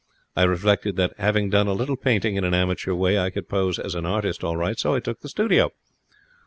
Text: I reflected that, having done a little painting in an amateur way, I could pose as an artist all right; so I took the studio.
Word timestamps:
I 0.35 0.45
reflected 0.45 0.95
that, 0.95 1.13
having 1.19 1.51
done 1.51 1.67
a 1.67 1.73
little 1.75 1.95
painting 1.95 2.35
in 2.35 2.43
an 2.43 2.55
amateur 2.55 2.93
way, 2.93 3.19
I 3.19 3.29
could 3.29 3.47
pose 3.47 3.77
as 3.77 3.93
an 3.93 4.07
artist 4.07 4.43
all 4.43 4.57
right; 4.57 4.79
so 4.79 4.95
I 4.95 4.99
took 4.99 5.19
the 5.19 5.29
studio. 5.29 5.69